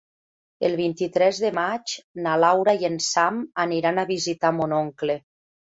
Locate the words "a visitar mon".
4.01-4.77